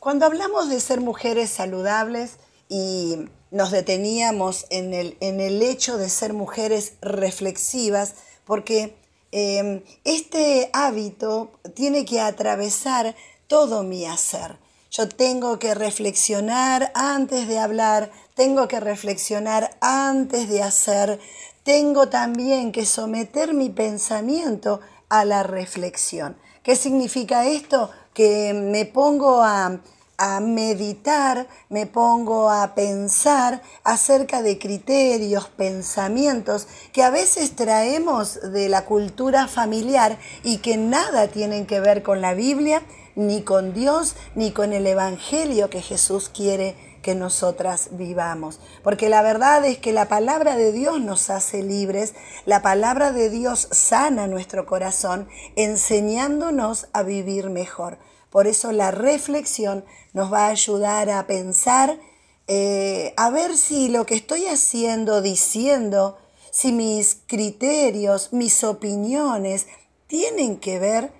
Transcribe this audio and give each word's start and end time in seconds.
Cuando 0.00 0.24
hablamos 0.24 0.70
de 0.70 0.80
ser 0.80 1.02
mujeres 1.02 1.50
saludables 1.50 2.36
y 2.70 3.26
nos 3.50 3.70
deteníamos 3.70 4.64
en 4.70 4.94
el, 4.94 5.18
en 5.20 5.40
el 5.40 5.60
hecho 5.60 5.98
de 5.98 6.08
ser 6.08 6.32
mujeres 6.32 6.94
reflexivas, 7.02 8.14
porque 8.46 8.96
eh, 9.30 9.84
este 10.04 10.70
hábito 10.72 11.52
tiene 11.74 12.06
que 12.06 12.18
atravesar 12.22 13.14
todo 13.46 13.82
mi 13.82 14.06
hacer. 14.06 14.56
Yo 14.90 15.06
tengo 15.06 15.58
que 15.58 15.74
reflexionar 15.74 16.92
antes 16.94 17.46
de 17.46 17.58
hablar, 17.58 18.10
tengo 18.34 18.68
que 18.68 18.80
reflexionar 18.80 19.76
antes 19.82 20.48
de 20.48 20.62
hacer, 20.62 21.20
tengo 21.62 22.08
también 22.08 22.72
que 22.72 22.86
someter 22.86 23.52
mi 23.52 23.68
pensamiento 23.68 24.80
a 25.10 25.26
la 25.26 25.42
reflexión. 25.42 26.38
¿Qué 26.62 26.76
significa 26.76 27.46
esto? 27.46 27.90
Que 28.12 28.52
me 28.52 28.84
pongo 28.84 29.42
a, 29.42 29.80
a 30.18 30.40
meditar, 30.40 31.46
me 31.70 31.86
pongo 31.86 32.50
a 32.50 32.74
pensar 32.74 33.62
acerca 33.82 34.42
de 34.42 34.58
criterios, 34.58 35.48
pensamientos 35.48 36.66
que 36.92 37.02
a 37.02 37.08
veces 37.08 37.56
traemos 37.56 38.52
de 38.52 38.68
la 38.68 38.84
cultura 38.84 39.48
familiar 39.48 40.18
y 40.44 40.58
que 40.58 40.76
nada 40.76 41.28
tienen 41.28 41.64
que 41.64 41.80
ver 41.80 42.02
con 42.02 42.20
la 42.20 42.34
Biblia, 42.34 42.82
ni 43.16 43.40
con 43.42 43.72
Dios, 43.72 44.14
ni 44.34 44.52
con 44.52 44.74
el 44.74 44.86
Evangelio 44.86 45.70
que 45.70 45.80
Jesús 45.80 46.28
quiere 46.28 46.76
que 47.02 47.14
nosotras 47.14 47.88
vivamos. 47.92 48.60
Porque 48.82 49.08
la 49.08 49.22
verdad 49.22 49.64
es 49.64 49.78
que 49.78 49.92
la 49.92 50.08
palabra 50.08 50.56
de 50.56 50.72
Dios 50.72 51.00
nos 51.00 51.30
hace 51.30 51.62
libres, 51.62 52.14
la 52.46 52.62
palabra 52.62 53.12
de 53.12 53.30
Dios 53.30 53.68
sana 53.70 54.26
nuestro 54.26 54.66
corazón, 54.66 55.28
enseñándonos 55.56 56.88
a 56.92 57.02
vivir 57.02 57.50
mejor. 57.50 57.98
Por 58.30 58.46
eso 58.46 58.72
la 58.72 58.90
reflexión 58.90 59.84
nos 60.12 60.32
va 60.32 60.46
a 60.46 60.50
ayudar 60.50 61.10
a 61.10 61.26
pensar, 61.26 61.98
eh, 62.46 63.12
a 63.16 63.30
ver 63.30 63.56
si 63.56 63.88
lo 63.88 64.06
que 64.06 64.14
estoy 64.14 64.46
haciendo, 64.46 65.22
diciendo, 65.22 66.18
si 66.50 66.72
mis 66.72 67.18
criterios, 67.26 68.32
mis 68.32 68.64
opiniones 68.64 69.66
tienen 70.06 70.58
que 70.58 70.78
ver 70.78 71.12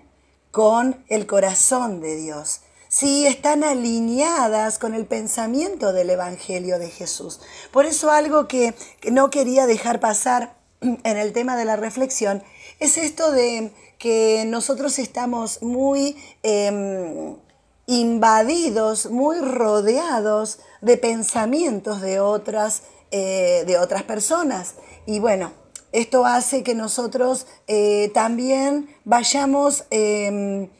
con 0.51 1.05
el 1.09 1.27
corazón 1.27 2.01
de 2.01 2.17
Dios, 2.17 2.61
si 2.91 3.25
están 3.25 3.63
alineadas 3.63 4.81
con 4.81 4.95
el 4.95 5.07
pensamiento 5.07 5.93
del 5.93 6.11
Evangelio 6.11 6.81
de 6.81 6.91
Jesús. 6.91 7.41
Por 7.71 7.87
eso 7.87 8.11
algo 8.11 8.49
que, 8.49 8.75
no 9.13 9.31
quería 9.31 9.67
dejar 9.67 10.01
pasar 10.01 10.57
en 10.81 11.17
el 11.17 11.33
tema 11.33 11.57
de 11.57 11.65
la 11.65 11.77
reflexión 11.77 12.43
es 12.81 12.99
esto 12.99 13.31
de 13.31 13.73
que 13.97 14.45
nosotros 14.45 14.99
estamos 14.99 15.63
muy 15.63 16.17
em, 16.43 17.37
invadidos, 17.87 19.09
muy 19.09 19.39
rodeados 19.39 20.59
de 20.81 20.97
pensamientos 20.97 22.01
de 22.01 22.19
otras, 22.19 22.83
eh, 23.13 23.63
de 23.69 23.79
otras 23.79 24.03
personas. 24.03 24.75
Y 25.07 25.21
bueno, 25.21 25.53
esto 25.93 26.25
hace 26.27 26.65
que 26.65 26.75
nosotros 26.75 27.47
eh, 27.69 28.11
también 28.13 28.89
vayamos 29.05 29.85
em, 29.91 30.71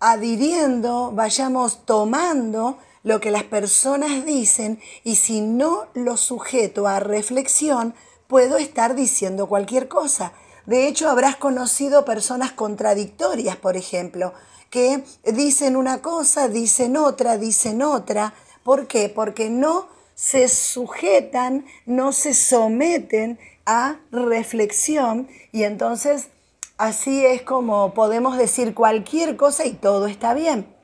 adhiriendo, 0.00 1.12
vayamos 1.12 1.84
tomando 1.84 2.78
lo 3.02 3.20
que 3.20 3.30
las 3.30 3.44
personas 3.44 4.24
dicen 4.24 4.80
y 5.04 5.16
si 5.16 5.40
no 5.40 5.86
lo 5.94 6.16
sujeto 6.16 6.88
a 6.88 7.00
reflexión, 7.00 7.94
puedo 8.26 8.56
estar 8.56 8.94
diciendo 8.94 9.46
cualquier 9.46 9.88
cosa. 9.88 10.32
De 10.66 10.88
hecho, 10.88 11.08
habrás 11.08 11.36
conocido 11.36 12.04
personas 12.04 12.52
contradictorias, 12.52 13.56
por 13.56 13.76
ejemplo, 13.76 14.34
que 14.70 15.04
dicen 15.24 15.76
una 15.76 16.02
cosa, 16.02 16.48
dicen 16.48 16.96
otra, 16.96 17.38
dicen 17.38 17.82
otra. 17.82 18.34
¿Por 18.64 18.88
qué? 18.88 19.08
Porque 19.08 19.48
no 19.48 19.86
se 20.16 20.48
sujetan, 20.48 21.66
no 21.84 22.10
se 22.10 22.34
someten 22.34 23.38
a 23.64 24.00
reflexión 24.10 25.28
y 25.52 25.62
entonces 25.62 26.28
así 26.78 27.24
es 27.24 27.42
como 27.42 27.94
podemos 27.94 28.36
decir 28.36 28.74
cualquier 28.74 29.36
cosa 29.36 29.64
y 29.64 29.72
todo 29.72 30.06
está 30.06 30.34
bien. 30.34 30.74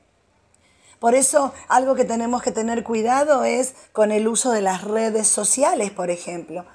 Por 0.99 1.15
eso 1.15 1.53
algo 1.67 1.95
que 1.95 2.05
tenemos 2.05 2.41
que 2.41 2.51
tener 2.51 2.83
cuidado 2.83 3.43
es 3.43 3.75
con 3.91 4.11
el 4.11 4.27
uso 4.27 4.51
de 4.51 4.61
las 4.61 4.83
redes 4.83 5.27
sociales, 5.27 5.91
por 5.91 6.09
ejemplo. 6.09 6.65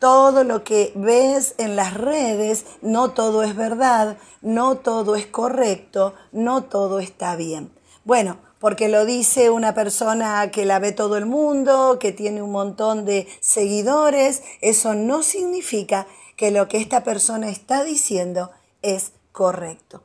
Todo 0.00 0.44
lo 0.44 0.64
que 0.64 0.92
ves 0.96 1.54
en 1.58 1.76
las 1.76 1.94
redes, 1.94 2.66
no 2.82 3.12
todo 3.12 3.42
es 3.42 3.54
verdad, 3.54 4.18
no 4.42 4.78
todo 4.78 5.16
es 5.16 5.26
correcto, 5.26 6.14
no 6.32 6.64
todo 6.64 6.98
está 6.98 7.36
bien. 7.36 7.70
Bueno, 8.04 8.38
porque 8.58 8.88
lo 8.88 9.04
dice 9.04 9.50
una 9.50 9.72
persona 9.72 10.50
que 10.50 10.66
la 10.66 10.80
ve 10.80 10.92
todo 10.92 11.16
el 11.16 11.26
mundo, 11.26 11.98
que 12.00 12.12
tiene 12.12 12.42
un 12.42 12.52
montón 12.52 13.04
de 13.04 13.28
seguidores, 13.40 14.42
eso 14.60 14.94
no 14.94 15.22
significa 15.22 16.06
que 16.36 16.50
lo 16.50 16.68
que 16.68 16.78
esta 16.78 17.04
persona 17.04 17.48
está 17.48 17.84
diciendo 17.84 18.50
es 18.94 19.12
correcto. 19.32 20.02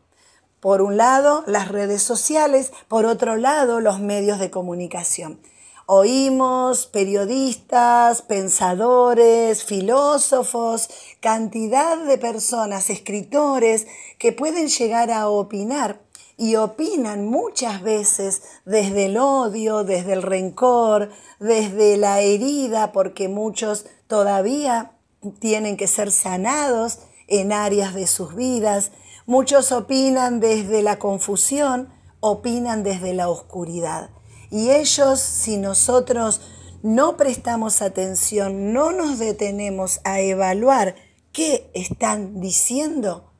Por 0.59 0.81
un 0.81 0.97
lado, 0.97 1.44
las 1.47 1.69
redes 1.69 2.03
sociales, 2.03 2.72
por 2.88 3.06
otro 3.06 3.36
lado, 3.36 3.80
los 3.80 4.00
medios 4.00 4.40
de 4.40 4.52
comunicación. 4.52 5.40
Oímos 5.88 6.86
periodistas, 6.88 8.22
pensadores, 8.22 9.64
filósofos, 9.64 10.90
cantidad 11.19 11.97
de 12.06 12.18
personas, 12.18 12.90
escritores, 12.90 13.88
que 14.19 14.31
pueden 14.31 14.68
llegar 14.68 15.12
a 15.12 15.30
opinar 15.30 16.00
y 16.38 16.56
opinan 16.56 17.25
muchas 17.25 17.81
veces 17.81 18.42
desde 18.66 19.06
el 19.06 19.18
odio, 19.18 19.84
desde 19.84 20.13
el 20.13 20.22
rencor, 20.22 21.12
desde 21.40 21.98
la 21.98 22.22
herida, 22.22 22.92
porque 22.92 23.28
muchos 23.28 23.86
todavía 24.08 24.94
tienen 25.40 25.78
que 25.78 25.88
ser 25.88 26.12
sanados 26.12 27.00
en 27.31 27.52
áreas 27.53 27.96
de 27.96 28.06
sus 28.06 28.36
vidas. 28.36 28.92
Muchos 29.25 29.72
opinan 29.72 30.40
desde 30.40 30.84
la 30.84 31.00
confusión, 31.00 31.90
opinan 32.19 32.84
desde 32.84 33.14
la 33.14 33.30
oscuridad. 33.30 34.12
Y 34.52 34.69
ellos, 34.69 35.19
si 35.19 35.58
nosotros 35.58 36.42
no 36.84 37.16
prestamos 37.16 37.81
atención, 37.81 38.74
no 38.74 38.92
nos 38.92 39.18
detenemos 39.18 40.02
a 40.03 40.19
evaluar 40.19 40.96
qué 41.31 41.72
están 41.74 42.42
diciendo, 42.42 43.31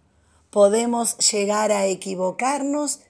podemos 0.50 1.18
llegar 1.32 1.72
a 1.72 1.86
equivocarnos 1.86 3.02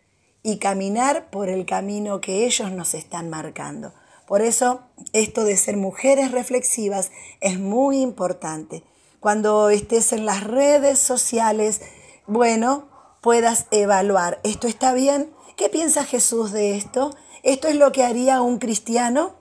y 0.41 0.57
caminar 0.57 1.29
por 1.29 1.49
el 1.49 1.67
camino 1.67 2.21
que 2.21 2.45
ellos 2.45 2.71
nos 2.71 2.95
están 2.95 3.29
marcando. 3.29 3.93
Por 4.27 4.41
eso, 4.41 4.81
esto 5.13 5.43
de 5.43 5.57
ser 5.57 5.77
mujeres 5.77 6.31
reflexivas 6.31 7.11
es 7.41 7.59
muy 7.59 8.01
importante. 8.01 8.83
Cuando 9.21 9.69
estés 9.69 10.13
en 10.13 10.25
las 10.25 10.43
redes 10.43 10.97
sociales, 10.97 11.81
bueno, 12.25 12.89
puedas 13.21 13.67
evaluar, 13.69 14.39
¿esto 14.43 14.67
está 14.67 14.95
bien? 14.95 15.31
¿Qué 15.55 15.69
piensa 15.69 16.05
Jesús 16.05 16.51
de 16.51 16.75
esto? 16.75 17.15
¿Esto 17.43 17.67
es 17.67 17.75
lo 17.75 17.91
que 17.91 18.03
haría 18.03 18.41
un 18.41 18.57
cristiano? 18.57 19.35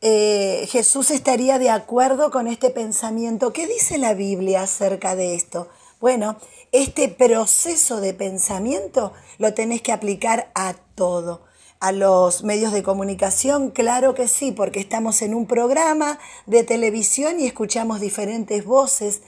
Eh, 0.00 0.68
¿Jesús 0.70 1.10
estaría 1.10 1.58
de 1.58 1.70
acuerdo 1.70 2.30
con 2.30 2.46
este 2.46 2.70
pensamiento? 2.70 3.52
¿Qué 3.52 3.66
dice 3.66 3.98
la 3.98 4.14
Biblia 4.14 4.62
acerca 4.62 5.16
de 5.16 5.34
esto? 5.34 5.66
Bueno, 6.00 6.36
este 6.70 7.08
proceso 7.08 8.00
de 8.00 8.14
pensamiento 8.14 9.12
lo 9.38 9.54
tenés 9.54 9.82
que 9.82 9.90
aplicar 9.90 10.52
a 10.54 10.74
todo. 10.94 11.42
A 11.78 11.92
los 11.92 12.42
medios 12.42 12.72
de 12.72 12.82
comunicación, 12.82 13.70
claro 13.70 14.14
que 14.14 14.28
sí, 14.28 14.50
porque 14.50 14.80
estamos 14.80 15.20
en 15.20 15.34
un 15.34 15.46
programa 15.46 16.18
de 16.46 16.64
televisión 16.64 17.38
y 17.38 17.46
escuchamos 17.46 18.00
diferentes 18.00 18.64
voces, 18.64 19.20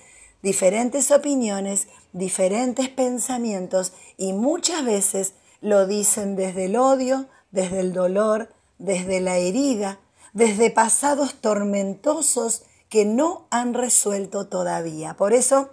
diferentes 0.42 1.10
opiniones, 1.10 1.88
diferentes 2.12 2.88
pensamientos 2.88 3.92
y 4.16 4.32
muchas 4.32 4.82
veces 4.82 5.34
lo 5.60 5.86
dicen 5.86 6.36
desde 6.36 6.66
el 6.66 6.76
odio, 6.76 7.26
desde 7.50 7.80
el 7.80 7.92
dolor, 7.92 8.50
desde 8.78 9.20
la 9.20 9.36
herida, 9.36 10.00
desde 10.32 10.70
pasados 10.70 11.34
tormentosos 11.42 12.62
que 12.88 13.04
no 13.04 13.46
han 13.50 13.74
resuelto 13.74 14.46
todavía. 14.46 15.14
Por 15.18 15.34
eso, 15.34 15.68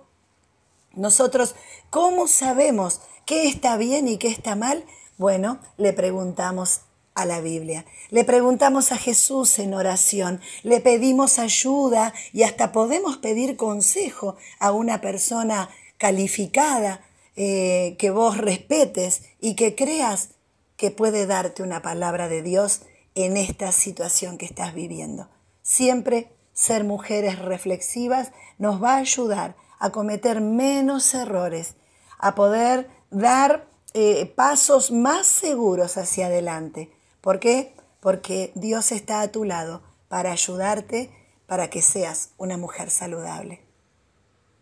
nosotros, 0.94 1.56
¿cómo 1.90 2.28
sabemos 2.28 3.00
qué 3.26 3.48
está 3.48 3.78
bien 3.78 4.10
y 4.10 4.18
qué 4.18 4.28
está 4.28 4.56
mal? 4.56 4.84
Bueno, 5.18 5.60
le 5.78 5.94
preguntamos 5.94 6.82
a 7.14 7.26
la 7.26 7.40
Biblia, 7.40 7.86
le 8.10 8.26
preguntamos 8.26 8.92
a 8.92 8.98
Jesús 8.98 9.60
en 9.60 9.74
oración, 9.74 10.42
le 10.64 10.82
pedimos 10.82 11.40
ayuda 11.40 12.14
y 12.34 12.44
hasta 12.44 12.74
podemos 12.74 13.16
pedir 13.18 13.56
consejo 13.56 14.36
a 14.60 14.74
una 14.74 15.00
persona 15.00 15.70
calificada 15.98 17.00
eh, 17.38 17.96
que 17.98 18.10
vos 18.10 18.38
respetes 18.38 19.24
y 19.40 19.56
que 19.56 19.76
creas 19.76 20.32
que 20.76 20.92
puede 20.92 21.26
darte 21.26 21.64
una 21.64 21.82
palabra 21.82 22.28
de 22.28 22.42
Dios 22.42 22.82
en 23.16 23.38
esta 23.38 23.72
situación 23.72 24.38
que 24.38 24.46
estás 24.46 24.74
viviendo. 24.74 25.30
Siempre 25.64 26.28
ser 26.54 26.84
mujeres 26.84 27.40
reflexivas 27.40 28.34
nos 28.58 28.84
va 28.84 28.96
a 28.96 28.98
ayudar 28.98 29.56
a 29.80 29.92
cometer 29.92 30.42
menos 30.42 31.14
errores, 31.14 31.76
a 32.18 32.36
poder 32.36 32.90
dar 33.10 33.68
eh, 33.96 34.32
pasos 34.36 34.92
más 34.92 35.26
seguros 35.26 35.98
hacia 35.98 36.28
adelante. 36.28 36.92
¿Por 37.22 37.40
qué? 37.40 37.74
porque 38.06 38.52
Dios 38.54 38.92
está 38.92 39.22
a 39.22 39.32
tu 39.32 39.46
lado 39.46 39.82
para 40.10 40.32
ayudarte 40.32 41.10
para 41.48 41.72
que 41.72 41.82
seas 41.82 42.30
una 42.38 42.56
mujer 42.56 42.92
saludable. 42.92 43.62